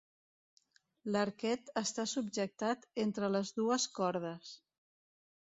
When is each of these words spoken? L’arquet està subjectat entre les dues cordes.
L’arquet 1.15 1.69
està 1.81 2.05
subjectat 2.13 2.89
entre 3.05 3.31
les 3.37 3.53
dues 3.61 3.87
cordes. 4.01 4.57